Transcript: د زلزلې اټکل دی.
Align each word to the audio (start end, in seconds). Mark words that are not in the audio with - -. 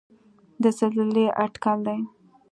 د 0.61 0.63
زلزلې 0.77 1.25
اټکل 1.43 1.77
دی. 1.87 1.99